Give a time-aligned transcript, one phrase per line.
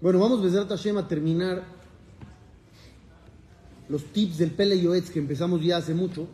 [0.00, 1.62] Bueno, vamos Besrat Hashem a terminar
[3.90, 6.26] los tips del Pele Yoetz que empezamos ya hace mucho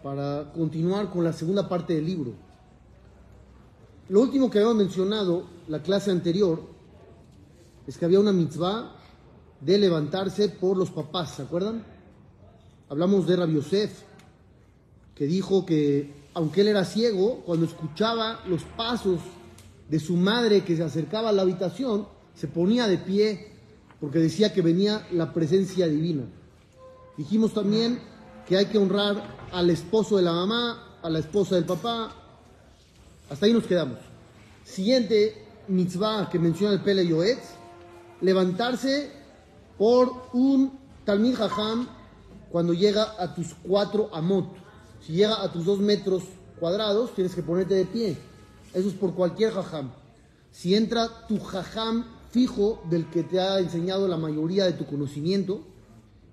[0.00, 2.34] para continuar con la segunda parte del libro.
[4.08, 6.62] Lo último que habíamos mencionado, la clase anterior,
[7.84, 8.94] es que había una mitzvah
[9.60, 11.84] de levantarse por los papás, ¿se acuerdan?
[12.88, 14.04] Hablamos de Rabbi Yosef,
[15.16, 19.18] que dijo que aunque él era ciego, cuando escuchaba los pasos
[19.88, 23.52] de su madre que se acercaba a la habitación, se ponía de pie
[24.00, 26.24] porque decía que venía la presencia divina.
[27.16, 28.00] Dijimos también
[28.46, 29.22] que hay que honrar
[29.52, 32.14] al esposo de la mamá, a la esposa del papá.
[33.30, 33.98] Hasta ahí nos quedamos.
[34.64, 37.42] Siguiente mitzvah que menciona el Pele Yoetz,
[38.20, 39.10] levantarse
[39.78, 41.88] por un Talmid Jajam
[42.50, 44.54] cuando llega a tus cuatro amot.
[45.00, 46.22] Si llega a tus dos metros
[46.60, 48.16] cuadrados, tienes que ponerte de pie.
[48.72, 49.90] Eso es por cualquier jajam.
[50.52, 55.62] Si entra tu jajam fijo del que te ha enseñado la mayoría de tu conocimiento,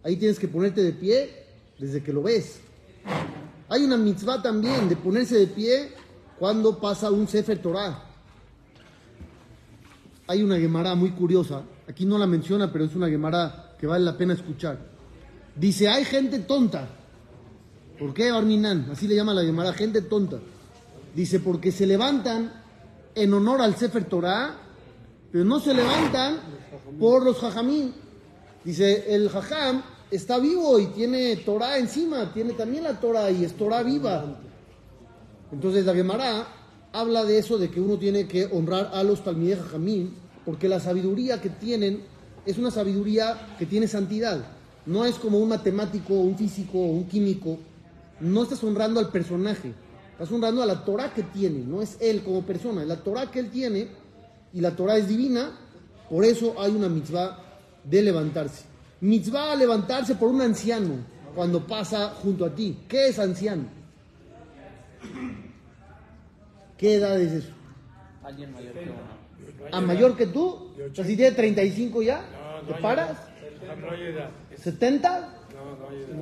[0.02, 1.46] ahí tienes que ponerte de pie
[1.78, 2.62] desde que lo ves.
[3.68, 5.92] Hay una mitzvah también de ponerse de pie
[6.40, 8.06] cuando pasa un Sefer Torah.
[10.28, 14.06] Hay una Gemara muy curiosa, aquí no la menciona, pero es una Gemara que vale
[14.06, 14.80] la pena escuchar.
[15.56, 16.88] Dice, hay gente tonta.
[18.00, 18.90] ¿Por qué Barminan?
[18.92, 20.40] Así le llama la Gemara, gente tonta.
[21.14, 22.54] Dice, porque se levantan
[23.16, 24.69] en honor al Sefer Torah,
[25.32, 26.40] pero no se levantan
[27.00, 27.94] por los jajamín.
[28.64, 33.54] Dice, el jajam está vivo y tiene Torah encima, tiene también la Torah y es
[33.56, 34.40] Torah viva.
[35.52, 36.48] Entonces la Gemara
[36.92, 40.80] habla de eso, de que uno tiene que honrar a los talmideh jajamín, porque la
[40.80, 42.04] sabiduría que tienen
[42.46, 44.44] es una sabiduría que tiene santidad.
[44.86, 47.60] No es como un matemático, un físico, un químico.
[48.20, 49.74] No estás honrando al personaje,
[50.14, 53.40] estás honrando a la Torah que tiene, no es él como persona, la Torah que
[53.40, 53.88] él tiene
[54.54, 55.52] y la Torah es divina,
[56.10, 57.38] por eso hay una mitzvah
[57.84, 58.64] de levantarse.
[59.02, 60.96] Mitzvah a levantarse por un anciano
[61.36, 62.78] cuando pasa junto a ti.
[62.88, 63.64] ¿Qué es anciano?
[66.78, 67.50] ¿Qué edad es eso?
[68.24, 69.20] Alguien mayor que uno.
[69.72, 70.48] ¿A mayor que tú?
[70.48, 72.22] O sea, si tiene 35 ya,
[72.68, 73.18] ¿te paras?
[73.82, 74.30] No hay edad.
[74.58, 75.02] ¿70?
[75.02, 75.08] No,
[75.90, 76.16] hay edad.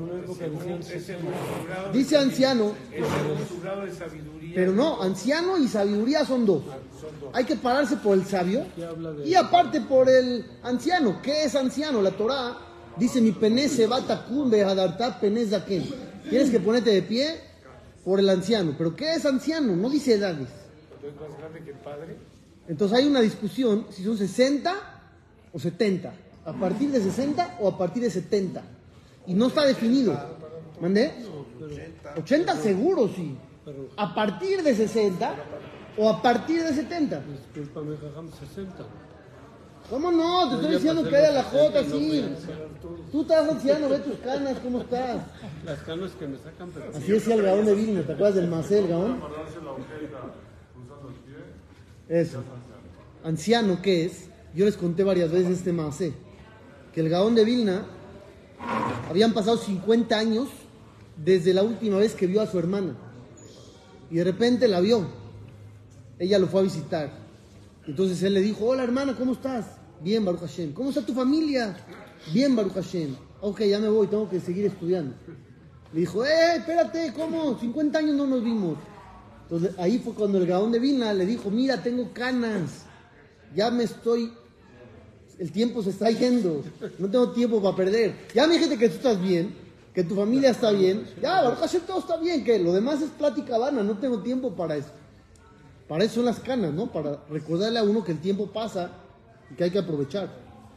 [1.93, 3.05] Dice anciano, es
[3.51, 4.36] el grado de sabiduría.
[4.57, 6.63] Pero no, anciano y sabiduría son dos.
[7.31, 8.65] Hay que pararse por el sabio
[9.23, 11.21] y aparte por el anciano.
[11.21, 12.01] ¿Qué es anciano?
[12.01, 12.57] La Torah
[12.97, 15.85] dice, mi pene se va tacumbe adarta pene zaken.
[16.27, 17.39] Tienes que ponerte de pie
[18.03, 18.73] por el anciano.
[18.75, 19.75] ¿Pero qué es anciano?
[19.75, 20.49] No dice edades.
[20.95, 22.17] Entonces más grande que el padre.
[22.67, 24.73] Entonces hay una discusión si son 60
[25.53, 26.13] o 70.
[26.45, 28.63] ¿A partir de 60 o a partir de 70?
[29.27, 30.19] Y no está definido.
[30.81, 31.13] ¿Mandé?
[32.15, 33.37] 80 seguro, sí.
[33.97, 35.35] ¿A partir de 60
[35.97, 37.21] o a partir de 70?
[37.53, 38.75] Discúlpame, jajam, 60.
[39.89, 40.49] ¿Cómo no?
[40.49, 42.25] Te estoy diciendo que hay a la J, sí.
[43.11, 45.21] Tú estás anciano, ve tus canas, ¿cómo estás?
[45.65, 48.47] Las canas que me sacan, pero Así decía el Gaón de Vilna, ¿te acuerdas del
[48.47, 49.21] Macel, Gaón?
[52.09, 52.43] Eso.
[53.23, 54.29] Anciano, ¿qué es?
[54.53, 56.13] Yo les conté varias veces este Macé.
[56.93, 57.85] Que el Gaón de Vilna
[59.09, 60.49] habían pasado 50 años
[61.15, 62.95] desde la última vez que vio a su hermana.
[64.09, 65.07] Y de repente la vio.
[66.19, 67.11] Ella lo fue a visitar.
[67.85, 69.65] Entonces él le dijo, hola hermana, ¿cómo estás?
[70.01, 70.73] Bien, Baruch Hashem.
[70.73, 71.75] ¿Cómo está tu familia?
[72.33, 73.15] Bien, Baruch Hashem.
[73.41, 75.13] Ok, ya me voy, tengo que seguir estudiando.
[75.93, 77.57] Le dijo, eh, espérate, ¿cómo?
[77.57, 78.77] 50 años no nos vimos.
[79.43, 82.83] Entonces ahí fue cuando el Gaón de Vilna le dijo, mira, tengo canas.
[83.55, 84.33] Ya me estoy...
[85.39, 86.63] El tiempo se está yendo.
[86.97, 88.15] No tengo tiempo para perder.
[88.33, 89.55] Ya me dijiste que tú estás bien,
[89.97, 91.07] que tu familia está bien.
[91.19, 92.43] Ya, Hashem, todo está bien.
[92.43, 93.81] Que lo demás es plática vana.
[93.81, 94.91] No tengo tiempo para eso.
[95.87, 96.91] Para eso son las canas, ¿no?
[96.91, 98.91] Para recordarle a uno que el tiempo pasa
[99.49, 100.29] y que hay que aprovechar.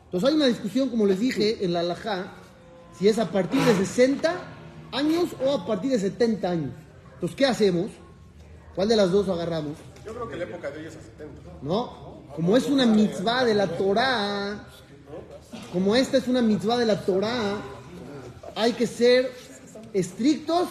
[0.06, 2.32] Entonces hay una discusión, como les dije, en la alajá,
[2.98, 4.34] si es a partir de 60
[4.92, 6.72] años o a partir de 70 años.
[7.12, 7.90] Entonces, ¿qué hacemos?
[8.74, 9.76] ¿Cuál de las dos agarramos?
[10.02, 11.42] Yo creo que la época de ella es a 70.
[11.60, 12.22] ¿No?
[12.34, 14.66] Como es una mitzvah de la Torah,
[15.74, 17.58] como esta es una mitzvah de la Torah,
[18.54, 19.30] hay que ser
[19.92, 20.68] estrictos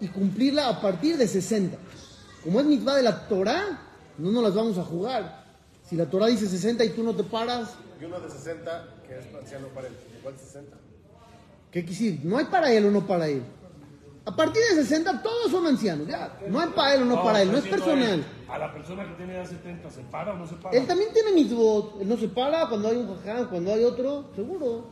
[0.00, 1.76] y cumplirla a partir de 60.
[2.44, 3.80] Como es mitzvah de la Torah,
[4.18, 5.44] no nos las vamos a jugar.
[5.88, 7.70] Si la Torah dice 60 y tú no te paras,
[8.00, 9.94] Y uno de 60 que es anciano para él.
[10.18, 10.76] Igual 60.
[11.70, 12.20] ¿qué quisir?
[12.24, 13.42] No hay para él o no para él.
[14.24, 16.38] A partir de 60 todos son ancianos, ya.
[16.48, 18.24] No hay para él o no para él, no es personal.
[18.48, 20.76] A la persona que tiene edad 70, ¿se para o no se para?
[20.76, 22.00] Él también tiene mitzvot.
[22.00, 24.86] Él no se para cuando hay un jajam, cuando hay otro, seguro.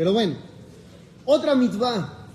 [0.00, 0.34] Pero bueno,
[1.26, 2.26] otra mitzvah.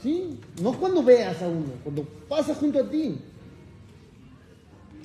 [0.00, 3.18] Sí, no cuando veas a uno, cuando pasa junto a ti.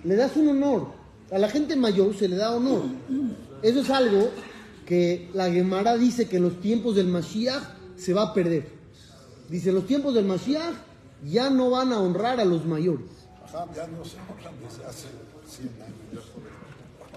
[0.03, 0.89] le das un honor.
[1.31, 2.83] A la gente mayor se le da honor.
[3.63, 4.29] Eso es algo
[4.85, 7.63] que la Gemara dice que en los tiempos del Mashiach
[7.97, 8.67] se va a perder.
[9.49, 10.75] Dice, los tiempos del Mashiach
[11.25, 13.07] ya no van a honrar a los mayores.
[13.43, 15.07] Ajá, ya no se hablan desde hace
[15.47, 16.23] 100 años.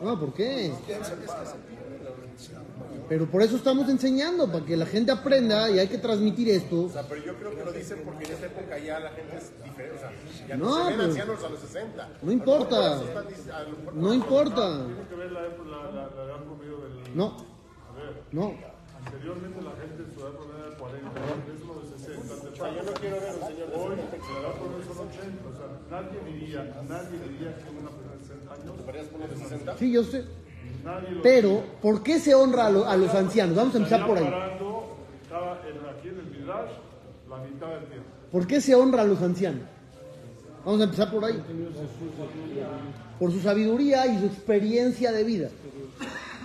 [0.04, 0.72] Ah, ¿por qué?
[3.08, 6.82] Pero por eso estamos enseñando, para que la gente aprenda y hay que transmitir esto.
[6.84, 9.36] O sea, pero yo creo que lo dicen porque en esta época ya la gente
[9.36, 9.96] es diferente.
[9.96, 12.08] O sea, ya No, no, se ven pero- ancianos a los 60.
[12.22, 12.76] No importa.
[12.76, 14.86] A lo mejor por eso están dic- a lo mejor- No importa.
[14.86, 17.16] Tiene que ver la, la, la, la edad promedio del...
[17.16, 17.26] No,
[17.88, 18.75] A ver, no.
[19.06, 21.06] Anteriormente la gente en su edad promedio era 40,
[21.54, 22.34] es lo de 60.
[22.34, 24.54] O sea, yo no quiero ver a un señor de Hoy 70 que la edad
[24.58, 28.70] promedio son 80, o sea, nadie diría, nadie diría que una persona de 60 años,
[28.84, 29.78] ¿Podrías poner de 60?
[29.78, 30.24] Sí, yo sé.
[31.22, 33.56] Pero, ¿por qué se honra a, lo- a los ancianos?
[33.56, 34.24] Vamos a empezar por ahí.
[34.24, 36.70] en, aquí en el Midrash
[37.28, 38.08] la mitad del tiempo.
[38.30, 39.62] ¿Por qué se honra a los ancianos?
[40.64, 41.42] Vamos a empezar por ahí.
[43.18, 45.48] Por su sabiduría y su experiencia de vida.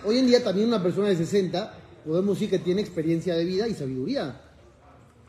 [0.06, 1.74] Hoy en día también una persona de 60
[2.06, 4.42] podemos decir que tiene experiencia de vida y sabiduría.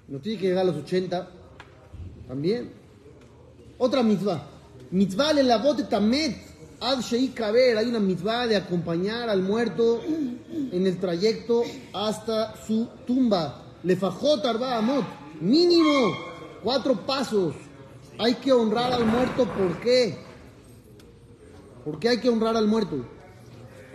[0.09, 1.29] No tiene que llegar a los 80
[2.29, 2.71] también.
[3.79, 4.47] Otra mitzvah.
[4.91, 6.37] Mitzvah le la tamet.
[6.81, 7.01] Ad
[7.35, 7.77] kaber.
[7.77, 13.63] Hay una mitzvah de acompañar al muerto en el trayecto hasta su tumba.
[13.83, 15.05] Le fajot arba amot.
[15.41, 16.17] Mínimo
[16.63, 17.55] cuatro pasos.
[18.19, 19.47] Hay que honrar al muerto.
[19.47, 20.19] ¿Por qué?
[21.85, 23.05] ¿Por qué hay que honrar al muerto?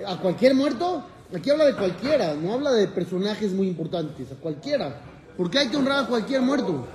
[0.05, 1.03] ¿A cualquier muerto?
[1.35, 5.01] Aquí habla de cualquiera, no habla de personajes muy importantes, a cualquiera.
[5.35, 6.87] ¿Por qué hay que honrar a cualquier muerto?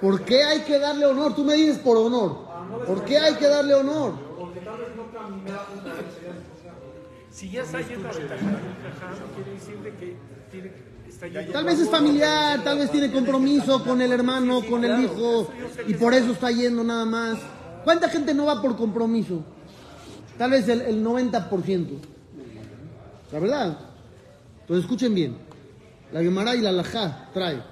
[0.00, 1.34] ¿Por qué hay que darle honor?
[1.34, 2.48] Tú me dices por honor.
[2.86, 4.14] ¿Por qué hay que darle honor?
[7.30, 10.16] Si ya está yendo a quiere decir de que
[10.50, 10.72] tiene,
[11.30, 15.48] yendo Tal vez es familiar, tal vez tiene compromiso con el hermano, con el hijo,
[15.86, 17.38] y por eso está yendo nada más.
[17.84, 19.44] ¿Cuánta gente no va por compromiso?
[20.36, 22.17] Tal vez el, el 90%.
[23.32, 23.78] La verdad.
[24.60, 25.36] Entonces escuchen bien.
[26.12, 27.62] La Gemara y la Lajá trae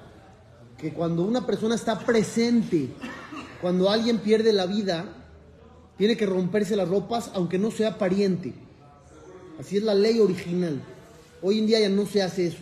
[0.77, 2.91] que cuando una persona está presente,
[3.61, 5.07] cuando alguien pierde la vida,
[5.97, 8.53] tiene que romperse las ropas aunque no sea pariente.
[9.59, 10.83] Así es la ley original.
[11.41, 12.59] Hoy en día ya no se hace eso.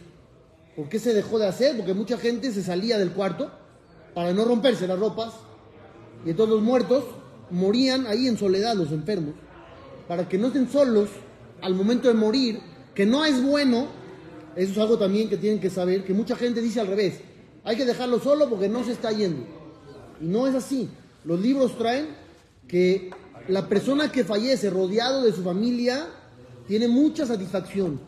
[0.77, 1.77] ¿Por qué se dejó de hacer?
[1.77, 3.51] Porque mucha gente se salía del cuarto
[4.15, 5.33] para no romperse las ropas.
[6.25, 7.05] Y entonces los muertos
[7.51, 9.35] morían ahí en soledad, los enfermos.
[10.07, 11.09] Para que no estén solos
[11.61, 12.61] al momento de morir,
[12.95, 13.89] que no es bueno.
[14.57, 17.21] Eso es algo también que tienen que saber, que mucha gente dice al revés.
[17.65, 19.45] Hay que dejarlo solo porque no se está yendo.
[20.21, 20.89] Y no es así.
[21.25, 22.09] Los libros traen
[22.69, 23.11] que
[23.49, 26.07] la persona que fallece rodeado de su familia
[26.67, 28.01] tiene mucha satisfacción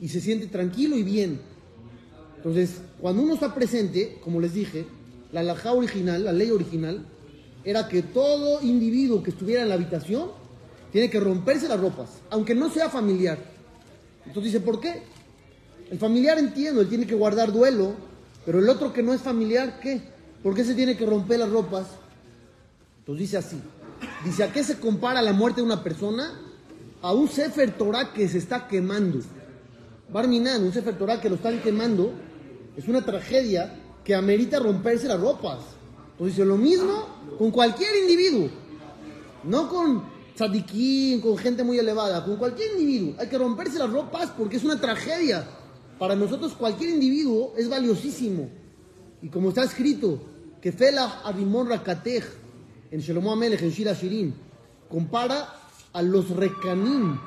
[0.00, 1.40] y se siente tranquilo y bien.
[2.36, 4.86] Entonces, cuando uno está presente, como les dije,
[5.32, 5.42] la
[5.72, 7.04] original, la ley original,
[7.64, 10.30] era que todo individuo que estuviera en la habitación
[10.92, 13.57] tiene que romperse las ropas, aunque no sea familiar.
[14.28, 15.02] Entonces dice, ¿por qué?
[15.90, 17.94] El familiar entiendo, él tiene que guardar duelo,
[18.44, 20.02] pero el otro que no es familiar, ¿qué?
[20.42, 21.86] ¿Por qué se tiene que romper las ropas?
[22.98, 23.60] Entonces dice así,
[24.24, 26.38] dice, ¿a qué se compara la muerte de una persona?
[27.00, 29.20] A un Sefer Torah que se está quemando.
[30.12, 32.12] Barminan, un Sefer Torah que lo están quemando,
[32.76, 35.60] es una tragedia que amerita romperse las ropas.
[36.12, 37.06] Entonces dice, lo mismo
[37.38, 38.50] con cualquier individuo,
[39.44, 43.14] no con tzadikim, con gente muy elevada, con cualquier individuo.
[43.18, 45.44] Hay que romperse las ropas porque es una tragedia.
[45.98, 48.48] Para nosotros cualquier individuo es valiosísimo.
[49.20, 50.20] Y como está escrito,
[50.62, 52.24] que Felah Arimon Rakatej,
[52.92, 54.32] en Shelomo Amelech, en Shira Shirin,
[54.88, 55.54] compara
[55.92, 57.18] a los recanim,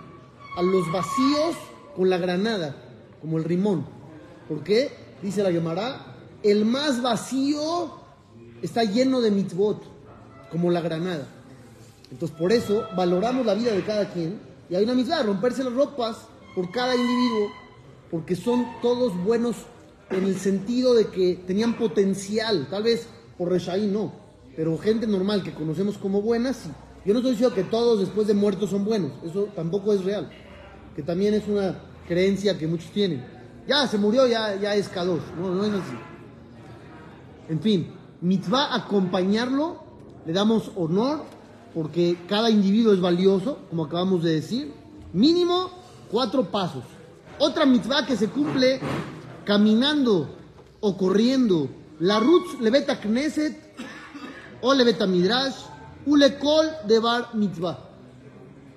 [0.57, 1.55] a los vacíos
[1.95, 2.75] con la granada,
[3.19, 3.85] como el rimón.
[4.47, 4.89] ¿Por qué?
[5.21, 7.91] Dice la Gemara, el más vacío
[8.61, 9.83] está lleno de mitzvot,
[10.49, 11.27] como la granada.
[12.11, 14.39] Entonces, por eso valoramos la vida de cada quien.
[14.69, 16.17] Y hay una mitzvah, romperse las ropas
[16.53, 17.49] por cada individuo,
[18.09, 19.55] porque son todos buenos
[20.09, 22.67] en el sentido de que tenían potencial.
[22.69, 24.11] Tal vez por Reshaí no,
[24.55, 26.69] pero gente normal que conocemos como buenas, sí.
[27.03, 30.29] Yo no estoy diciendo que todos después de muertos son buenos, eso tampoco es real.
[30.95, 33.25] Que también es una creencia que muchos tienen.
[33.67, 35.23] Ya se murió, ya, ya es Kadosh.
[35.39, 35.97] No, no es así.
[37.49, 39.83] En fin, mitzvah acompañarlo,
[40.25, 41.23] le damos honor,
[41.73, 44.73] porque cada individuo es valioso, como acabamos de decir.
[45.13, 45.69] Mínimo
[46.11, 46.83] cuatro pasos.
[47.39, 48.79] Otra mitzvah que se cumple
[49.45, 50.29] caminando
[50.79, 51.69] o corriendo.
[51.99, 53.57] La Rutz Leveta Knesset
[54.61, 55.55] o Leveta Midrash,
[56.05, 57.77] Ulekol de Bar Mitzvah.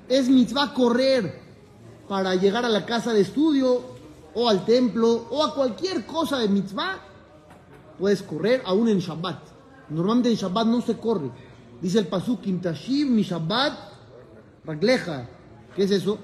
[0.09, 1.43] Es mitzvah correr
[2.09, 3.95] para llegar a la casa de estudio
[4.35, 6.99] o al templo o a cualquier cosa de mitzvah.
[7.99, 9.39] Puedes correr aún en Shabbat.
[9.89, 11.31] Normalmente en Shabbat no se corre.
[11.85, 13.75] Dice el Pasuk, Kim Tashiv mi Shabbat,
[14.65, 15.29] Ragleja.
[15.77, 16.19] ¿Qué es eso?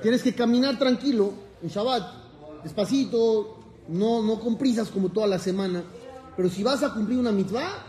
[0.00, 3.58] Tienes que caminar tranquilo en Shabbat, despacito,
[3.88, 5.84] no, no con prisas como toda la semana.
[6.34, 7.84] Pero si vas a cumplir una mitzvah,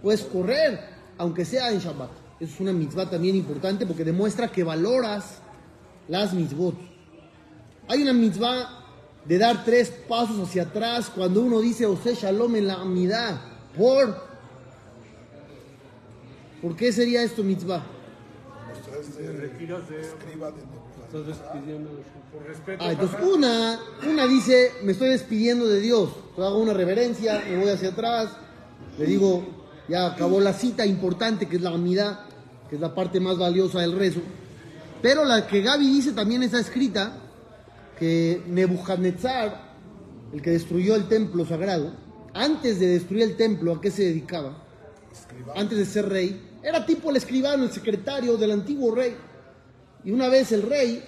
[0.00, 0.78] puedes correr,
[1.18, 2.10] aunque sea en Shabbat.
[2.38, 5.40] Eso es una mitzvah también importante porque demuestra que valoras
[6.06, 6.76] las mitzvot.
[7.88, 8.84] Hay una mitzvah
[9.24, 13.40] de dar tres pasos hacia atrás cuando uno dice Ose Shalom en la amidad.
[13.76, 14.27] ¿Por?
[16.62, 17.84] ¿Por qué sería esto mitzvah?
[21.06, 21.90] Estás despidiendo.
[22.32, 22.84] por respeto.
[22.84, 26.10] Ah, entonces una, una dice, me estoy despidiendo de Dios.
[26.36, 28.30] Yo hago una reverencia, me voy hacia atrás,
[28.98, 29.44] le digo,
[29.88, 32.20] ya acabó la cita importante que es la amidad,
[32.68, 34.20] que es la parte más valiosa del rezo.
[35.00, 37.16] Pero la que Gaby dice también está escrita,
[37.98, 39.76] que Nebuchadnezzar,
[40.32, 41.94] el que destruyó el templo sagrado,
[42.34, 44.64] antes de destruir el templo, ¿a qué se dedicaba?
[45.56, 49.16] Antes de ser rey, era tipo el escribano, el secretario del antiguo rey.
[50.04, 51.02] Y una vez el rey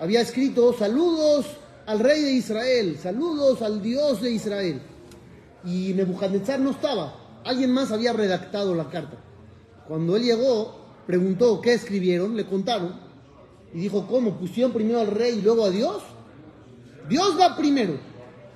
[0.00, 1.46] había escrito saludos
[1.86, 4.82] al rey de Israel, saludos al Dios de Israel.
[5.64, 9.18] Y Nebuchadnezzar no estaba, alguien más había redactado la carta.
[9.86, 12.98] Cuando él llegó, preguntó qué escribieron, le contaron
[13.72, 14.38] y dijo, ¿cómo?
[14.38, 16.02] ¿Pusieron primero al rey y luego a Dios?
[17.08, 17.98] Dios va primero.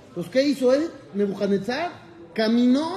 [0.08, 0.90] Entonces, ¿qué hizo él?
[1.14, 1.92] Nebuchadnezzar
[2.34, 2.96] caminó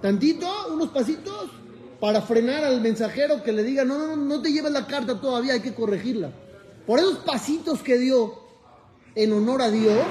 [0.00, 1.50] tantito, unos pasitos,
[2.00, 5.54] para frenar al mensajero que le diga, no, no, no, te lleves la carta todavía,
[5.54, 6.30] hay que corregirla.
[6.86, 8.34] Por esos pasitos que dio
[9.14, 10.04] en honor a Dios,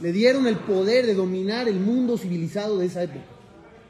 [0.00, 3.24] le dieron el poder de dominar el mundo civilizado de esa época.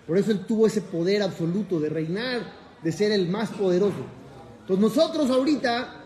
[0.07, 2.53] Por eso él tuvo ese poder absoluto de reinar,
[2.83, 4.07] de ser el más poderoso.
[4.61, 6.05] Entonces nosotros ahorita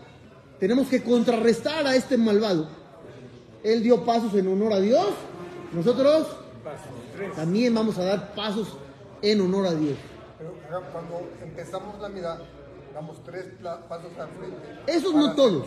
[0.59, 2.67] tenemos que contrarrestar a este malvado.
[3.63, 5.09] Él dio pasos en honor a Dios,
[5.71, 6.27] nosotros
[7.35, 8.69] también vamos a dar pasos
[9.21, 9.97] en honor a Dios.
[10.67, 12.41] Pero cuando empezamos la mirada,
[12.93, 13.45] damos tres
[13.87, 14.57] pasos al frente.
[14.87, 15.65] Esos no todos.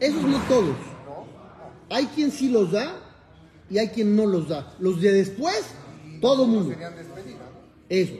[0.00, 0.76] Esos no todos.
[1.06, 1.26] ¿no?
[1.90, 2.94] Hay quien sí los da
[3.68, 4.74] y hay quien no los da.
[4.78, 5.62] Los de después,
[6.20, 6.70] todo mundo.
[6.72, 6.94] Serían.
[7.88, 8.14] Eso.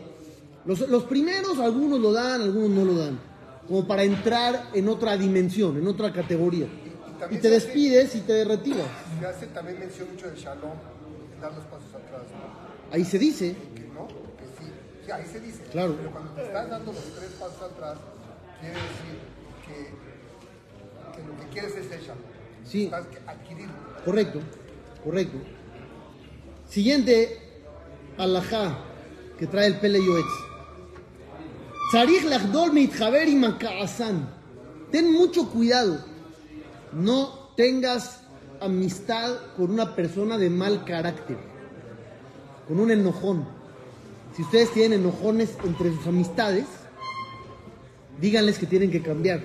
[0.64, 3.19] Los, los primeros, algunos lo dan, algunos no lo dan.
[3.66, 6.66] Como para entrar en otra dimensión, en otra categoría.
[6.66, 8.87] Y también te se hace- despides y te retiras.
[9.21, 10.73] Se hace también mención mucho del shalom,
[11.40, 12.92] dar los pasos atrás, ¿no?
[12.95, 13.57] Ahí se dice.
[13.75, 14.07] Que no,
[15.11, 15.62] ahí se dice.
[15.73, 15.97] Claro.
[15.97, 17.99] Pero cuando te estás dando los tres pasos atrás,
[18.61, 19.18] quiere decir
[19.66, 22.23] que, que lo que quieres es el shalom.
[22.64, 22.85] Sí.
[22.85, 23.06] Estás.
[24.04, 24.40] Correcto,
[25.04, 25.38] correcto.
[26.68, 27.38] Siguiente,
[28.18, 28.78] alajá,
[29.38, 30.00] que trae el Pele.
[31.90, 34.28] Tzarich lachdol meitjaber y makaasan.
[34.90, 36.04] Ten mucho cuidado.
[36.92, 38.23] No tengas
[38.61, 41.37] amistad con una persona de mal carácter,
[42.66, 43.62] con un enojón.
[44.36, 46.64] Si ustedes tienen enojones entre sus amistades,
[48.20, 49.42] díganles que tienen que cambiar.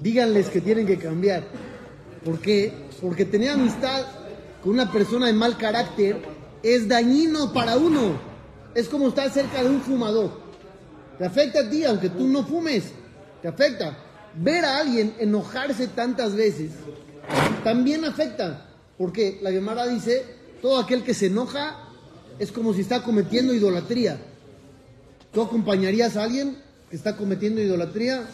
[0.00, 1.44] Díganles que tienen que cambiar.
[2.24, 2.72] ¿Por qué?
[3.00, 4.04] Porque tener amistad
[4.62, 6.20] con una persona de mal carácter
[6.62, 8.20] es dañino para uno.
[8.74, 10.30] Es como estar cerca de un fumador.
[11.18, 12.92] Te afecta a ti, aunque tú no fumes.
[13.40, 13.96] Te afecta.
[14.34, 16.70] Ver a alguien enojarse tantas veces
[17.64, 18.66] también afecta.
[18.98, 20.24] Porque la Gemara dice,
[20.60, 21.89] todo aquel que se enoja
[22.40, 24.18] es como si está cometiendo idolatría.
[25.32, 26.56] ¿Tú acompañarías a alguien
[26.88, 28.24] que está cometiendo idolatría?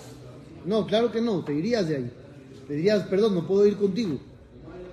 [0.64, 2.12] No, claro que no, te irías de ahí.
[2.68, 4.20] Te dirías, perdón, no puedo ir contigo.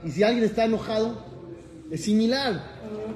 [0.03, 1.23] Y si alguien está enojado,
[1.91, 2.63] es similar.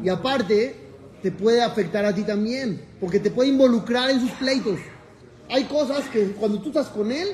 [0.04, 0.76] Y aparte,
[1.24, 4.80] te puede afectar a ti también, porque te puede involucrar en sus pleitos.
[5.50, 7.30] Hay cosas que cuando tú estás con él,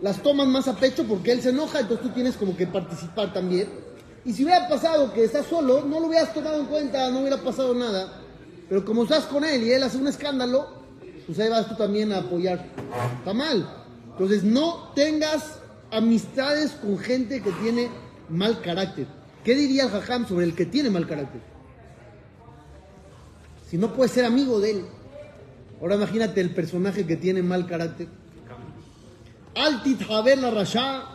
[0.00, 3.34] las tomas más a pecho porque él se enoja, entonces tú tienes como que participar
[3.34, 3.68] también.
[4.24, 7.36] Y si hubiera pasado que estás solo, no lo hubieras tomado en cuenta, no hubiera
[7.36, 8.20] pasado nada.
[8.68, 10.66] Pero como estás con él y él hace un escándalo,
[11.26, 12.64] pues ahí vas tú también a apoyar.
[13.18, 13.68] Está mal.
[14.12, 15.58] Entonces no tengas
[15.90, 17.90] amistades con gente que tiene
[18.30, 19.06] mal carácter.
[19.44, 21.42] ¿Qué diría el Jajam sobre el que tiene mal carácter?
[23.68, 24.84] Si no puedes ser amigo de él.
[25.82, 28.08] Ahora imagínate el personaje que tiene mal carácter.
[29.54, 31.10] Al tithaber la rasha.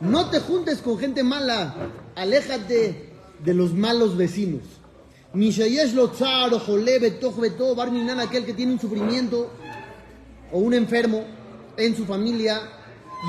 [0.00, 1.74] No te juntes con gente mala.
[2.16, 3.10] Aléjate
[3.44, 4.62] de los malos vecinos.
[5.32, 9.50] Mishayesh lo tzar jole betoch beto bar minan, aquel que tiene un sufrimiento
[10.52, 11.24] o un enfermo
[11.76, 12.60] en su familia.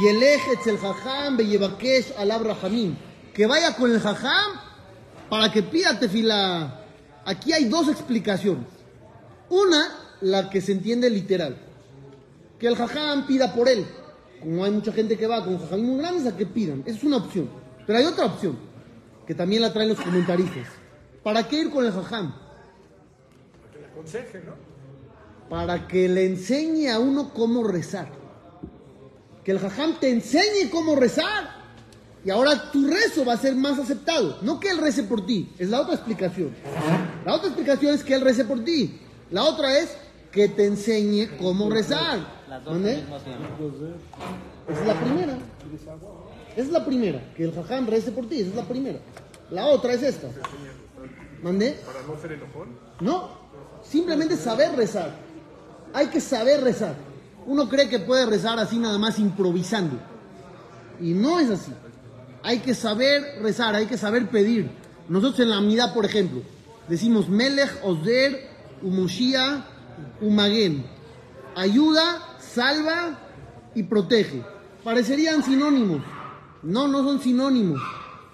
[0.01, 2.95] Y el el jajam beyebakesh al abrahamim.
[3.34, 4.60] Que vaya con el jajam
[5.29, 6.81] para que pida tefila.
[7.25, 8.67] Aquí hay dos explicaciones.
[9.50, 9.88] Una,
[10.22, 11.57] la que se entiende literal.
[12.60, 13.86] Que el jajam pida por él.
[14.39, 16.84] Como hay mucha gente que va con jajam muy grandes, a que pidan.
[16.86, 17.50] Esa es una opción.
[17.86, 18.58] Pero hay otra opción,
[19.25, 20.68] que también la traen los comentaristas.
[21.24, 22.34] ¿Para qué ir con el jajam?
[23.72, 24.75] Que le aconseje, ¿no?
[25.50, 28.10] para que le enseñe a uno cómo rezar.
[29.44, 31.63] Que el jajam te enseñe cómo rezar.
[32.24, 34.39] Y ahora tu rezo va a ser más aceptado.
[34.42, 36.56] No que él rece por ti, es la otra explicación.
[37.24, 39.00] La otra explicación es que él rece por ti.
[39.30, 39.96] La otra es
[40.32, 42.35] que te enseñe cómo rezar.
[42.49, 42.95] Las dos al ¿Mande?
[42.97, 43.71] mismo tiempo.
[44.69, 45.37] Esa es la primera.
[46.55, 48.99] Esa es la primera, que el jajam rece por ti, esa es la primera.
[49.51, 50.27] La otra es esta.
[51.41, 51.71] ¿Mandé?
[51.85, 52.69] Para no ser enojón.
[52.99, 53.29] No,
[53.83, 55.11] simplemente saber rezar.
[55.93, 56.95] Hay que saber rezar.
[57.45, 59.97] Uno cree que puede rezar así nada más improvisando.
[60.99, 61.71] Y no es así.
[62.41, 64.69] Hay que saber rezar, hay que saber pedir.
[65.09, 66.41] Nosotros en la Amidad, por ejemplo,
[66.87, 68.47] decimos Melech, Ozer,
[68.81, 69.65] Umoshia,
[70.21, 70.85] Umagen.
[71.55, 73.19] Ayuda, salva
[73.75, 74.41] y protege.
[74.83, 76.01] Parecerían sinónimos.
[76.63, 77.81] No, no son sinónimos.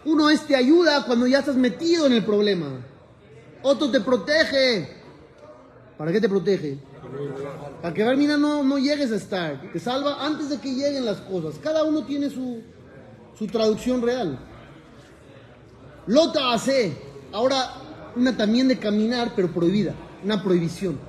[0.06, 2.68] Uno es te ayuda cuando ya estás metido en el problema.
[3.64, 4.88] Otro te protege.
[5.98, 6.80] ¿Para qué te protege?
[7.82, 9.72] Para que Barmina no, no llegues a estar.
[9.74, 11.56] Te salva antes de que lleguen las cosas.
[11.62, 12.62] Cada uno tiene su,
[13.38, 14.40] su traducción real.
[16.08, 16.96] Lota hace.
[17.32, 17.74] Ahora,
[18.16, 19.94] una también de caminar, pero prohibida.
[20.24, 21.00] Una prohibición.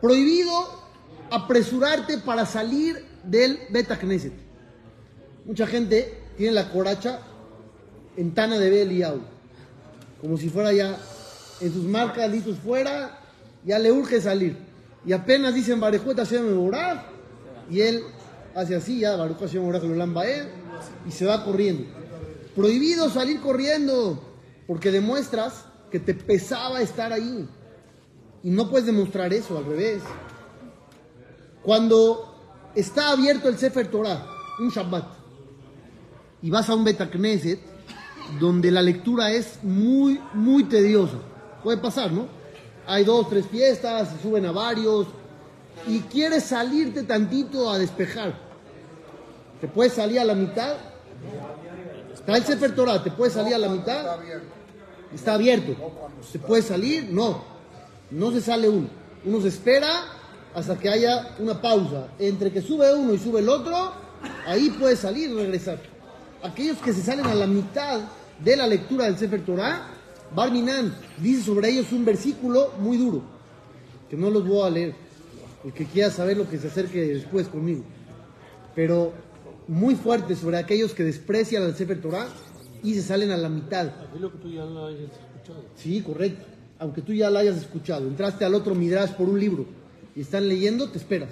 [0.00, 0.85] Prohibido
[1.30, 4.32] apresurarte para salir del Beta Knesset.
[5.44, 7.20] Mucha gente tiene la coracha
[8.16, 9.20] en Tana de Beliau.
[10.20, 10.96] Como si fuera ya
[11.60, 13.20] en sus marcas listos fuera,
[13.64, 14.56] ya le urge salir.
[15.04, 17.04] Y apenas dicen Barejueta Hashem Boraj,
[17.70, 18.02] y él
[18.54, 20.48] hace así, ya Baruch Hashem Boraj lo lamba él,
[21.06, 21.84] y se va corriendo.
[22.54, 24.20] Prohibido salir corriendo,
[24.66, 27.48] porque demuestras que te pesaba estar ahí.
[28.42, 30.02] Y no puedes demostrar eso, al revés.
[31.66, 32.32] Cuando
[32.76, 34.24] está abierto el Sefer Torah,
[34.60, 35.04] un Shabbat,
[36.40, 37.58] y vas a un Betacneset,
[38.38, 41.16] donde la lectura es muy, muy tediosa.
[41.64, 42.28] Puede pasar, ¿no?
[42.86, 45.08] Hay dos, tres fiestas, se suben a varios,
[45.88, 48.38] y quieres salirte tantito a despejar.
[49.60, 50.76] Te puedes salir a la mitad.
[52.14, 54.20] Está el Sefer Torah, te puedes salir a la mitad.
[55.12, 55.74] Está abierto.
[56.30, 57.08] ¿Se puede salir?
[57.10, 57.42] No.
[58.12, 58.86] No se sale uno.
[59.24, 60.16] Uno se espera
[60.56, 62.08] hasta que haya una pausa.
[62.18, 63.92] Entre que sube uno y sube el otro,
[64.46, 65.78] ahí puede salir y regresar.
[66.42, 68.00] Aquellos que se salen a la mitad
[68.42, 69.86] de la lectura del Sefer Torah,
[70.34, 73.22] Barminan dice sobre ellos un versículo muy duro,
[74.08, 74.94] que no los voy a leer.
[75.62, 77.82] El que quiera saber lo que se acerque después conmigo.
[78.74, 79.12] Pero
[79.68, 82.28] muy fuerte sobre aquellos que desprecian al Sefer Torah
[82.82, 83.90] y se salen a la mitad.
[84.18, 85.64] Lo que tú ya lo hayas escuchado.
[85.74, 86.46] Sí, correcto.
[86.78, 89.66] Aunque tú ya la hayas escuchado, entraste al otro Midrash por un libro
[90.16, 91.28] y están leyendo, te esperas.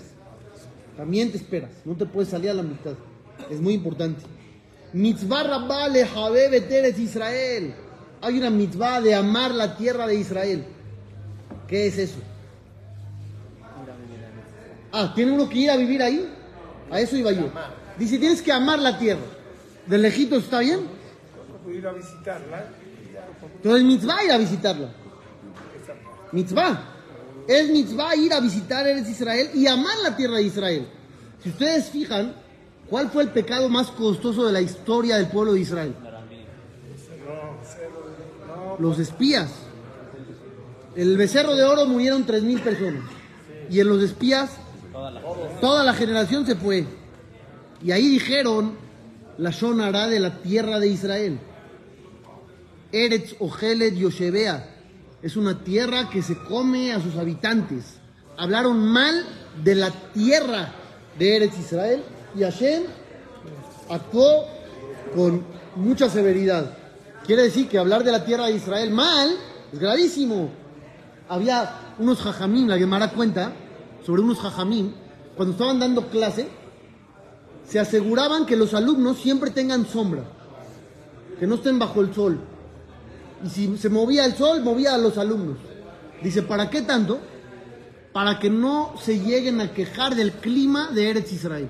[0.96, 1.70] También te esperas.
[1.86, 2.92] No te puedes salir a la mitad.
[3.50, 4.22] Es muy importante.
[4.92, 7.74] Mitzvah Rabbah Eretz Israel.
[8.20, 10.64] Hay una mitzvah de amar la tierra de Israel.
[11.66, 12.18] ¿Qué es eso?
[14.92, 16.30] Ah, ¿tiene uno que ir a vivir ahí?
[16.90, 17.50] A eso iba yo.
[17.98, 19.22] Dice, tienes que amar la tierra.
[19.86, 20.80] ¿De lejitos está bien?
[21.68, 22.68] Ir a visitarla.
[23.56, 24.88] Entonces mitzvah ir a visitarla.
[26.32, 26.93] Mitzvah.
[27.46, 30.86] Es mitzvah ir a visitar Eretz Israel y amar la tierra de Israel.
[31.42, 32.34] Si ustedes fijan,
[32.88, 35.94] ¿cuál fue el pecado más costoso de la historia del pueblo de Israel?
[38.78, 39.50] Los espías.
[40.96, 43.02] El becerro de oro murieron 3.000 personas.
[43.68, 44.52] Y en los espías,
[45.60, 46.86] toda la generación se fue.
[47.82, 48.76] Y ahí dijeron,
[49.38, 51.38] la Shonara de la tierra de Israel.
[52.92, 54.73] Eretz Ojelet Yoshebea.
[55.24, 57.94] Es una tierra que se come a sus habitantes.
[58.36, 59.24] Hablaron mal
[59.64, 60.70] de la tierra
[61.18, 62.02] de Eretz Israel
[62.36, 62.82] y Hashem
[63.88, 64.44] actuó
[65.16, 65.42] con
[65.76, 66.76] mucha severidad.
[67.26, 69.34] Quiere decir que hablar de la tierra de Israel mal
[69.72, 70.50] es gravísimo.
[71.26, 73.54] Había unos jajamín, la Gemara cuenta
[74.04, 74.94] sobre unos jajamín,
[75.38, 76.48] cuando estaban dando clase,
[77.66, 80.24] se aseguraban que los alumnos siempre tengan sombra,
[81.40, 82.40] que no estén bajo el sol.
[83.44, 85.58] Y si se movía el sol, movía a los alumnos.
[86.22, 87.20] Dice, ¿para qué tanto?
[88.12, 91.68] Para que no se lleguen a quejar del clima de Eretz Israel.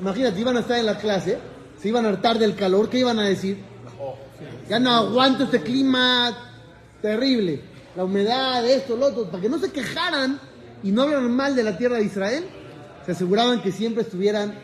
[0.00, 1.38] Imagínate, iban a estar en la clase,
[1.80, 3.58] se iban a hartar del calor, ¿qué iban a decir?
[4.68, 6.36] Ya no aguanto este clima
[7.00, 7.62] terrible,
[7.96, 10.38] la humedad, esto, lo otro, para que no se quejaran
[10.82, 12.44] y no hablaran mal de la tierra de Israel,
[13.06, 14.54] se aseguraban que siempre estuvieran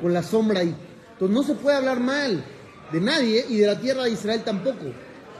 [0.00, 0.74] con la sombra ahí.
[1.12, 2.44] Entonces no se puede hablar mal
[2.92, 4.86] de nadie y de la tierra de Israel tampoco.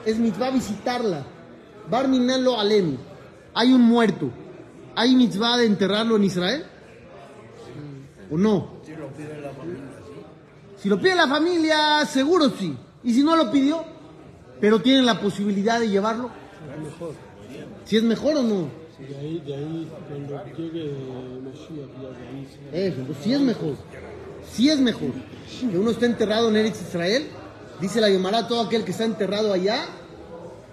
[0.04, 1.24] Es mitzvah visitarla.
[1.90, 2.96] Bar lo alem.
[3.54, 4.30] Hay un muerto.
[4.96, 6.64] ¿Hay mitzvah de enterrarlo en Israel?
[8.30, 8.80] ¿O no?
[10.76, 12.76] Si lo pide la familia, seguro sí.
[13.02, 13.84] Y si no lo pidió,
[14.60, 16.30] pero tienen la posibilidad de llevarlo.
[17.84, 18.68] Si es mejor o no.
[18.98, 20.94] De ahí, de ahí, cuando llegue
[21.42, 23.74] Mashiach, Eso, pues sí es mejor.
[24.50, 25.10] Sí es mejor.
[25.70, 27.26] Que uno esté enterrado en Eretz Israel.
[27.80, 29.86] Dice la Gemara, todo aquel que está enterrado allá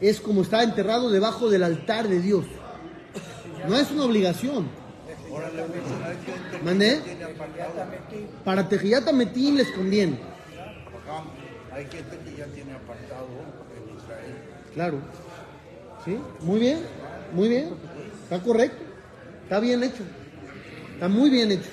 [0.01, 2.45] es como está enterrado debajo del altar de Dios.
[3.67, 4.67] No es una obligación.
[6.63, 7.01] ¿Mandé?
[8.43, 10.19] Para Tejiyat Metín les conviene.
[11.71, 13.27] Hay gente que ya tiene apartado
[13.75, 14.35] en Israel.
[14.73, 14.97] Claro.
[16.03, 16.17] ¿Sí?
[16.41, 16.79] Muy bien.
[17.33, 17.69] Muy bien.
[18.23, 18.83] Está correcto.
[19.43, 20.03] Está bien hecho.
[20.93, 21.69] Está muy bien hecho.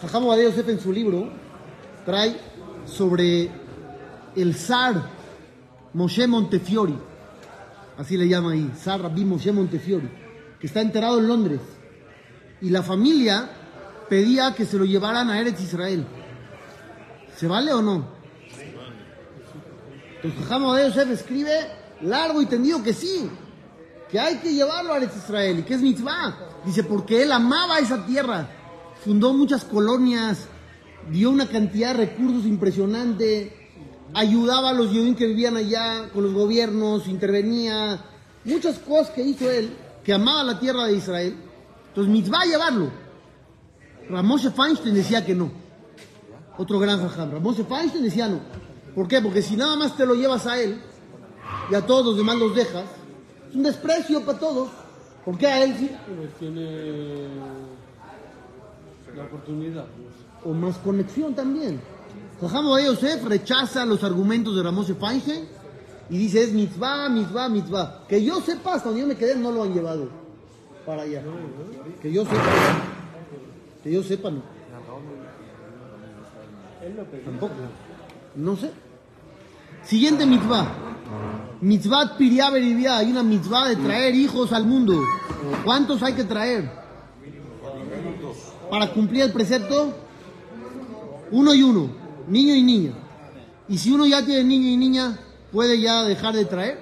[0.00, 1.28] Jajamo Badeo Yosef en su libro
[2.04, 2.36] trae
[2.86, 3.50] sobre
[4.36, 5.10] el zar
[5.92, 6.96] Moshe Montefiori.
[7.96, 8.70] Así le llama ahí.
[8.76, 10.08] Zar Rabbi Moshe Montefiori.
[10.58, 11.60] Que está enterrado en Londres.
[12.60, 13.48] Y la familia
[14.08, 16.06] pedía que se lo llevaran a Eretz Israel.
[17.36, 18.06] ¿Se vale o no?
[20.22, 21.52] Entonces Badeo Yosef escribe
[22.00, 23.30] largo y tendido que sí
[24.14, 26.38] que hay que llevarlo a Eretz Israel y que es mitzvah.
[26.64, 28.48] Dice, porque él amaba esa tierra,
[29.04, 30.46] fundó muchas colonias,
[31.10, 33.63] dio una cantidad de recursos impresionante,
[34.14, 38.00] ayudaba a los judíos que vivían allá con los gobiernos, intervenía,
[38.44, 41.36] muchas cosas que hizo él, que amaba la tierra de Israel.
[41.88, 42.90] Entonces, mitzvah llevarlo.
[44.08, 45.50] Ramoshe Feinstein decía que no.
[46.56, 47.32] Otro gran jajam.
[47.32, 48.40] Ramoshe Feinstein decía no.
[48.94, 49.20] ¿Por qué?
[49.20, 50.80] Porque si nada más te lo llevas a él
[51.70, 52.84] y a todos los demás los dejas,
[53.48, 54.68] es un desprecio para todos.
[55.24, 55.90] ¿Por qué a él sí?
[56.06, 57.28] Pero tiene
[59.16, 59.86] la oportunidad.
[60.44, 61.80] O más conexión también.
[62.40, 65.46] Yosef rechaza los argumentos de Ramoshe Feinstein
[66.10, 68.04] y dice es mitzvah, mitzvah, mitzvah.
[68.08, 70.08] Que yo sepa, hasta donde yo me quedé, no lo han llevado
[70.84, 71.22] para allá.
[72.00, 72.42] Que yo sepa.
[73.82, 74.42] Que yo sepa, no.
[77.24, 77.54] Tampoco.
[78.36, 78.70] No sé.
[79.84, 80.66] Siguiente mitzvah.
[81.60, 82.98] Mitzvah Piriá Beribia.
[82.98, 85.00] Hay una mitzvah de traer hijos al mundo.
[85.64, 86.70] ¿Cuántos hay que traer?
[88.70, 89.94] Para cumplir el precepto,
[91.30, 91.90] uno y uno,
[92.28, 92.92] niño y niña.
[93.68, 95.18] Y si uno ya tiene niño y niña,
[95.52, 96.78] ¿puede ya dejar de traer?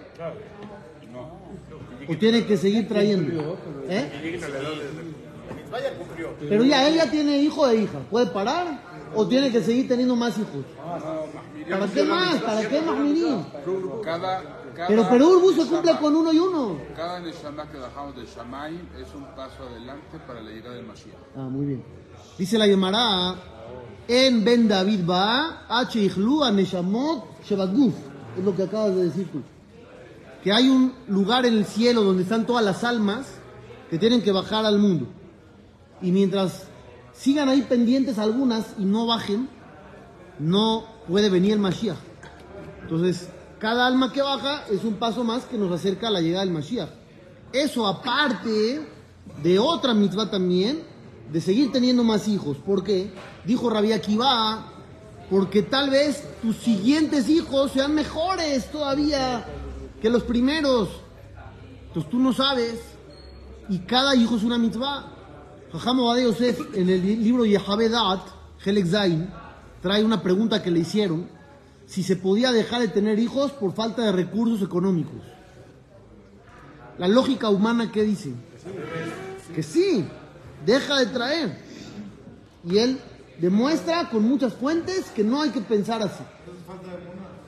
[2.08, 3.56] ¿O tiene que seguir trayendo?
[3.88, 4.38] ¿Eh?
[6.48, 7.98] Pero ya, él ya tiene hijo e hija.
[8.10, 8.80] ¿Puede parar?
[9.14, 10.64] ¿O tiene que seguir teniendo más hijos?
[11.68, 12.40] ¿Para qué más?
[12.40, 12.96] ¿Para qué más
[14.02, 16.78] cada, Pero Perú Urbu se cumple con uno y uno.
[16.96, 21.14] Cada Neshama que bajamos de Shamayim es un paso adelante para la llegada del Mashiach.
[21.36, 21.84] Ah, muy bien.
[22.38, 23.34] Dice la Gemara,
[24.08, 26.10] en Ben David Ba, H.
[26.44, 27.94] Aneshamot, Shebaguf.
[28.36, 29.42] Es lo que acabas de decir tú.
[30.42, 33.26] Que hay un lugar en el cielo donde están todas las almas
[33.90, 35.06] que tienen que bajar al mundo.
[36.00, 36.64] Y mientras
[37.12, 39.48] sigan ahí pendientes algunas y no bajen,
[40.38, 41.98] no puede venir el Mashiach.
[42.82, 46.44] Entonces, cada alma que baja es un paso más que nos acerca a la llegada
[46.44, 46.88] del Mashiach.
[47.52, 48.82] Eso aparte
[49.42, 50.82] de otra mitzvah también,
[51.32, 52.56] de seguir teniendo más hijos.
[52.56, 53.10] ¿Por qué?
[53.44, 54.72] Dijo Rabbi Akiva,
[55.30, 59.44] porque tal vez tus siguientes hijos sean mejores todavía
[60.00, 60.90] que los primeros.
[61.88, 62.80] Entonces tú no sabes.
[63.68, 65.10] Y cada hijo es una mitzvah.
[65.72, 68.20] Jajam Obadiah Yosef, en el libro Yehavedat,
[68.64, 69.30] Helek Zain,
[69.80, 71.28] trae una pregunta que le hicieron.
[71.86, 75.20] Si se podía dejar de tener hijos por falta de recursos económicos.
[76.98, 78.32] La lógica humana, ¿qué dice?
[79.54, 80.04] Que sí,
[80.66, 81.58] deja de traer.
[82.64, 83.00] Y él
[83.38, 86.22] demuestra con muchas fuentes que no hay que pensar así.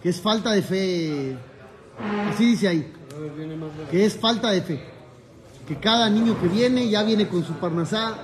[0.03, 1.37] Que es falta de fe.
[2.31, 2.93] Así dice ahí.
[3.91, 4.81] Que es falta de fe.
[5.67, 8.15] Que cada niño que viene ya viene con su parnasá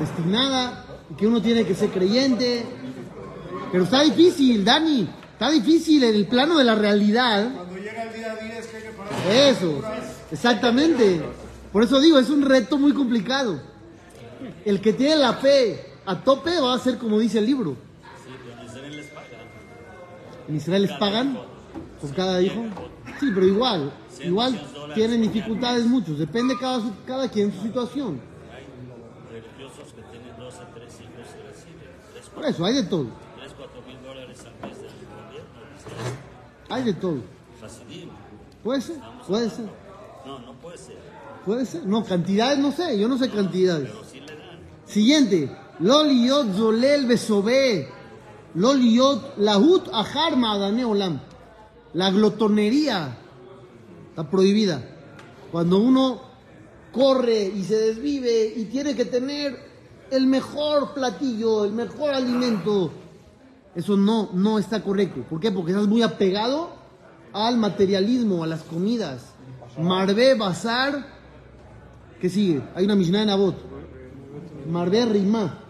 [0.00, 0.84] destinada.
[1.10, 2.64] Y que uno tiene que ser creyente.
[3.70, 5.08] Pero está difícil, Dani.
[5.32, 7.52] Está difícil en el plano de la realidad.
[7.54, 9.30] Cuando llega el día 10 que hay que parar.
[9.30, 9.82] Eso,
[10.30, 11.20] exactamente.
[11.72, 13.60] Por eso digo, es un reto muy complicado.
[14.64, 17.76] El que tiene la fe a tope va a ser como dice el libro.
[20.48, 21.38] ¿En Israel les pagan
[22.00, 22.64] por cada hijo?
[23.20, 23.92] Sí, pero igual,
[24.24, 24.60] igual
[24.94, 26.18] tienen dificultades muchos.
[26.18, 28.20] Depende cada, cada quien su situación.
[29.30, 33.06] religiosos que tienen dos o tres hijos y reciben 3, Por eso, hay de todo.
[33.56, 35.48] 4 mil dólares al mes del gobierno.
[36.68, 37.18] Hay de todo.
[37.60, 38.10] Fácil.
[38.64, 39.66] Puede ser, puede ser,
[40.26, 40.96] No, no puede ser.
[41.44, 41.86] puede ser.
[41.86, 43.88] No, cantidades no sé, yo no sé cantidades.
[43.90, 44.58] Pero sí le dan.
[44.86, 45.56] Siguiente.
[45.82, 47.88] Loliot zolel besobe.
[48.54, 51.20] Loliot lahut ahar ma'adane olam.
[51.94, 53.18] La glotonería
[54.10, 54.82] está prohibida.
[55.50, 56.20] Cuando uno
[56.92, 59.58] corre y se desvive y tiene que tener
[60.10, 62.92] el mejor platillo, el mejor alimento,
[63.74, 65.24] eso no, no está correcto.
[65.28, 65.50] ¿Por qué?
[65.50, 66.70] Porque estás muy apegado
[67.32, 69.34] al materialismo, a las comidas.
[69.78, 71.22] Marbe Bazar
[72.22, 72.62] ¿Qué sigue?
[72.76, 73.56] Hay una Mishnah en Abot.
[74.70, 75.61] Marbe Rima.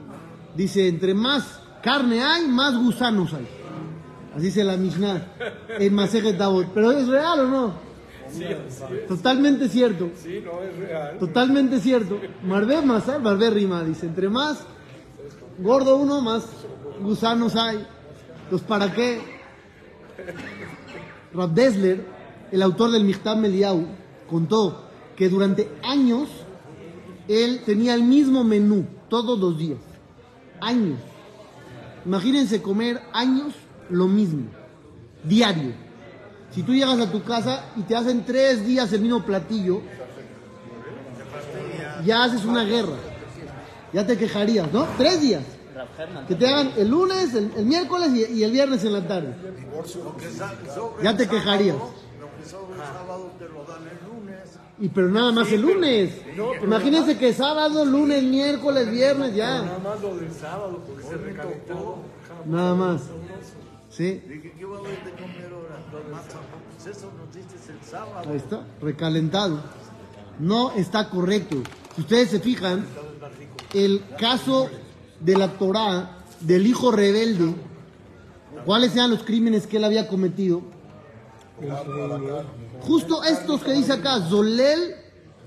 [0.55, 3.47] Dice, entre más carne hay, más gusanos hay.
[4.35, 5.27] Así dice la Mishnah
[5.79, 6.69] en Masejet Abot.
[6.73, 7.73] ¿Pero es real o no?
[9.09, 10.11] Totalmente cierto.
[10.17, 11.19] Sí, no es real.
[11.19, 12.19] Totalmente cierto.
[12.43, 13.85] Marbe Masar, Marbe Rima.
[13.85, 14.65] Dice, entre más
[15.59, 16.45] gordo uno, más
[17.03, 17.85] gusanos hay.
[18.45, 19.21] Entonces, ¿para qué?
[21.35, 22.05] Rab Dessler,
[22.51, 23.87] el autor del Michtab Meliau,
[24.29, 24.85] contó
[25.17, 26.29] que durante años
[27.29, 29.79] él tenía el mismo menú todos los días.
[30.63, 30.99] Años.
[32.07, 33.53] Imagínense comer años
[33.91, 34.47] lo mismo,
[35.25, 35.73] diario.
[36.53, 39.83] Si tú llegas a tu casa y te hacen tres días el mismo platillo,
[42.05, 42.97] ya haces una guerra.
[43.93, 44.87] Ya te quejarías, ¿no?
[44.97, 45.45] Tres días.
[46.29, 49.35] Que te hagan el lunes, el, el miércoles y, y el viernes en la tarde.
[51.03, 51.77] Ya te quejarías.
[54.83, 54.89] El lunes.
[54.89, 56.11] Y pero nada más el lunes.
[56.63, 59.79] Imagínense que sábado, lunes, miércoles, viernes, Nada ya.
[59.79, 61.97] más lo del sábado, porque se recalentado.
[62.47, 63.03] Nada más.
[63.89, 64.23] ¿Sí?
[64.27, 65.79] Dije, ¿qué a comer ahora?
[66.75, 68.29] Pues eso nos diste el sábado.
[68.31, 69.61] Ahí está, recalentado.
[70.41, 71.63] No está correcto.
[71.95, 72.85] Si ustedes se fijan,
[73.75, 74.69] el caso
[75.21, 77.55] de la Torá del hijo rebelde,
[78.65, 80.63] cuáles eran los crímenes que él había cometido.
[82.81, 84.97] Justo estos que dice acá, Zolel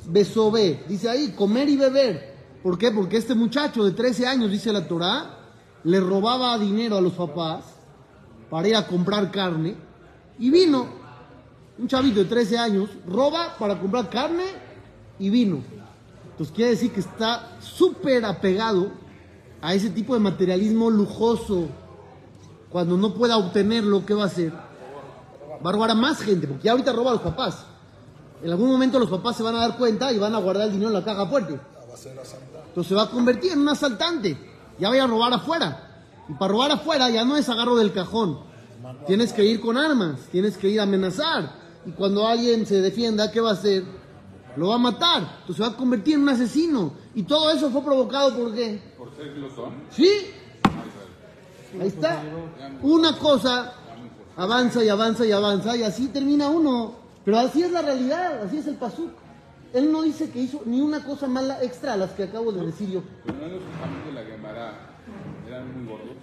[0.07, 2.35] Besobé, dice ahí, comer y beber.
[2.63, 2.91] ¿Por qué?
[2.91, 5.39] Porque este muchacho de 13 años, dice la Torá,
[5.83, 7.65] le robaba dinero a los papás
[8.49, 9.75] para ir a comprar carne
[10.39, 10.87] y vino.
[11.77, 14.45] Un chavito de 13 años roba para comprar carne
[15.19, 15.61] y vino.
[16.31, 18.91] Entonces quiere decir que está súper apegado
[19.61, 21.67] a ese tipo de materialismo lujoso.
[22.69, 24.51] Cuando no pueda obtenerlo, ¿qué va a hacer?
[25.63, 27.65] Va a robar a más gente, porque ya ahorita roba a los papás.
[28.43, 30.73] En algún momento los papás se van a dar cuenta y van a guardar el
[30.73, 31.59] dinero en la caja fuerte.
[32.67, 34.37] Entonces se va a convertir en un asaltante.
[34.79, 36.03] Ya voy a robar afuera.
[36.27, 38.39] Y para robar afuera ya no es agarro del cajón.
[39.07, 41.53] Tienes que ir con armas, tienes que ir a amenazar.
[41.85, 43.83] Y cuando alguien se defienda, ¿qué va a hacer?
[44.57, 45.21] Lo va a matar.
[45.41, 46.93] Entonces se va a convertir en un asesino.
[47.13, 48.81] Y todo eso fue provocado por qué?
[48.97, 49.73] Por ser glotón.
[49.91, 50.09] ¿Sí?
[51.79, 52.23] Ahí está.
[52.81, 53.73] Una cosa
[54.37, 56.93] avanza y avanza y avanza y así termina uno.
[57.23, 59.11] Pero así es la realidad, así es el pasuk.
[59.73, 62.65] Él no dice que hizo ni una cosa mala extra a las que acabo de
[62.65, 63.03] decir yo.
[63.25, 63.61] Pero no los
[64.05, 64.73] de la Gemara
[65.47, 66.15] eran muy gordos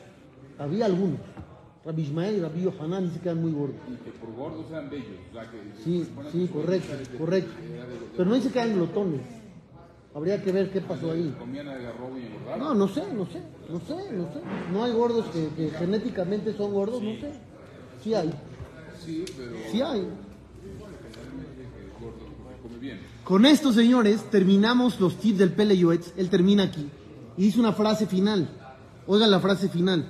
[0.59, 1.19] Había algunos.
[1.85, 3.77] Rabbi Ismael y Rabbi Yohanan dice que eran muy gordos.
[3.89, 5.19] y que por gordos eran bellos.
[5.31, 7.53] O sea, que Sí, sí, correcto, correcto.
[8.17, 9.21] Pero no dice que eran glotones.
[10.15, 11.35] Habría que ver qué pasó ahí.
[11.39, 12.59] comían y.
[12.59, 14.41] No, no sé, no sé, no sé, no sé.
[14.73, 17.33] No hay gordos que, que genéticamente son gordos, no sé.
[18.03, 18.33] Sí hay.
[19.05, 20.09] Sí, hay.
[23.25, 25.75] Con esto, señores, terminamos los tips del Pele
[26.17, 26.89] Él termina aquí.
[27.37, 28.49] Y dice una frase final.
[29.07, 30.07] Oigan la frase final.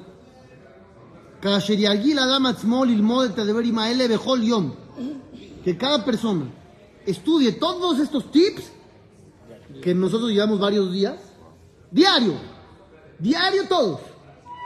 [5.65, 6.47] Que cada persona
[7.07, 8.65] estudie todos estos tips
[9.83, 11.17] que nosotros llevamos varios días.
[11.91, 12.35] Diario.
[13.19, 14.01] Diario todos.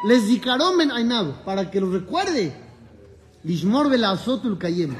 [0.07, 2.66] Les dicaromen ainado para que los recuerde
[3.47, 4.97] Lishmor velazotul kayem.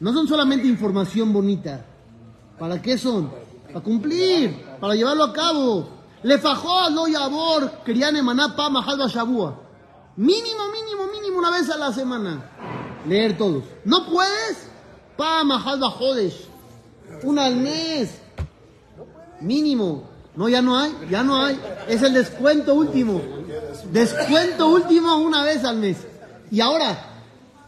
[0.00, 1.84] No son solamente información bonita.
[2.58, 3.30] ¿Para qué son?
[3.66, 5.88] Para cumplir, para llevarlo a cabo.
[6.22, 9.60] Le fajó, no yabor, querían emanar pa majal shabua.
[10.16, 12.50] Mínimo, mínimo, mínimo una vez a la semana.
[13.06, 13.64] Leer todos.
[13.84, 14.68] ¿No puedes?
[15.18, 16.48] Pa majal jodesh.
[17.24, 18.22] Una al mes.
[19.42, 20.08] Mínimo.
[20.34, 21.60] No, ya no hay, ya no hay.
[21.88, 23.20] Es el descuento último.
[23.92, 25.98] Descuento último una vez al mes.
[26.50, 27.11] Y ahora,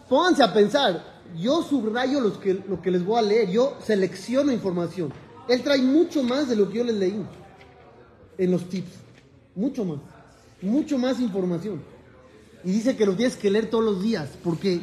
[0.08, 1.14] pónganse a pensar.
[1.36, 3.50] Yo subrayo los que, lo que les voy a leer.
[3.50, 5.12] Yo selecciono información.
[5.48, 7.24] Él trae mucho más de lo que yo les leí
[8.38, 8.92] en los tips.
[9.54, 9.98] Mucho más.
[10.62, 11.82] Mucho más información.
[12.62, 14.28] Y dice que lo tienes que leer todos los días.
[14.42, 14.80] Porque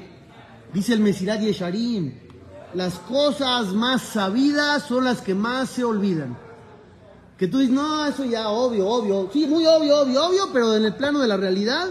[0.74, 2.14] dice el Mesirat Yesharim.
[2.74, 6.38] Las cosas más sabidas son las que más se olvidan.
[7.38, 9.30] Que tú dices, no, eso ya obvio, obvio.
[9.34, 11.90] Sí, muy obvio, obvio, obvio, pero en el plano de la realidad,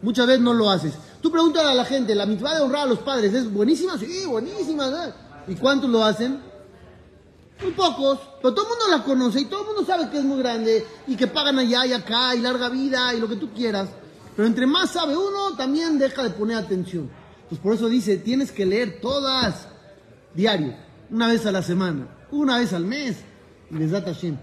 [0.00, 0.94] muchas veces no lo haces.
[1.22, 3.96] Tú pregúntale a la gente, ¿la mitzvah de honrar a los padres es buenísima?
[3.96, 5.14] Sí, buenísima.
[5.46, 6.40] ¿Y cuántos lo hacen?
[7.62, 10.24] Muy pocos, pero todo el mundo la conoce y todo el mundo sabe que es
[10.24, 13.52] muy grande y que pagan allá y acá y larga vida y lo que tú
[13.52, 13.88] quieras.
[14.34, 17.08] Pero entre más sabe uno, también deja de poner atención.
[17.48, 19.68] Pues por eso dice, tienes que leer todas,
[20.34, 20.74] diario,
[21.08, 23.18] una vez a la semana, una vez al mes,
[23.70, 24.36] y les da Tashem.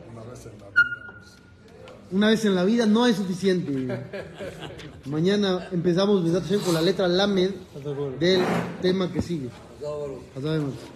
[2.12, 4.04] Una vez en la vida no es suficiente.
[5.06, 6.24] Mañana empezamos
[6.66, 7.52] con la letra Lamed
[8.20, 8.42] del
[8.82, 9.50] tema que sigue.